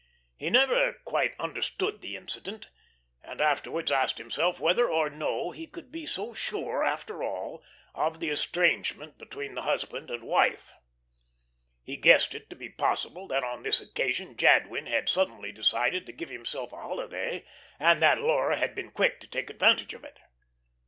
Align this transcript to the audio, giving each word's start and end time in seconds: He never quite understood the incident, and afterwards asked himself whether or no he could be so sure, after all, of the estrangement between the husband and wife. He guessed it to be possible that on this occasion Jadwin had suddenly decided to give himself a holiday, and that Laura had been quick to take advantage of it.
He 0.35 0.49
never 0.49 0.93
quite 1.05 1.39
understood 1.39 2.01
the 2.01 2.15
incident, 2.15 2.69
and 3.21 3.39
afterwards 3.39 3.91
asked 3.91 4.17
himself 4.17 4.59
whether 4.59 4.89
or 4.89 5.11
no 5.11 5.51
he 5.51 5.67
could 5.67 5.91
be 5.91 6.07
so 6.07 6.33
sure, 6.33 6.83
after 6.83 7.21
all, 7.21 7.63
of 7.93 8.19
the 8.19 8.29
estrangement 8.29 9.19
between 9.19 9.53
the 9.53 9.61
husband 9.61 10.09
and 10.09 10.23
wife. 10.23 10.73
He 11.83 11.97
guessed 11.97 12.33
it 12.33 12.49
to 12.49 12.55
be 12.55 12.67
possible 12.67 13.27
that 13.27 13.43
on 13.43 13.61
this 13.61 13.79
occasion 13.79 14.37
Jadwin 14.37 14.87
had 14.87 15.07
suddenly 15.07 15.51
decided 15.51 16.07
to 16.07 16.13
give 16.13 16.29
himself 16.29 16.73
a 16.73 16.77
holiday, 16.77 17.45
and 17.79 18.01
that 18.01 18.19
Laura 18.19 18.55
had 18.55 18.73
been 18.73 18.89
quick 18.89 19.19
to 19.19 19.27
take 19.27 19.51
advantage 19.51 19.93
of 19.93 20.03
it. 20.03 20.17